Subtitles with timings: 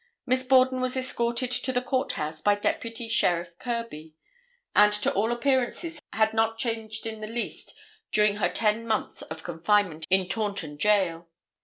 [0.25, 4.15] Miss Borden was escorted to the court house by Deputy Sheriff Kirby
[4.75, 7.77] and to all appearances had not changed in the least
[8.11, 11.29] during her ten months of confinement in Taunton jail.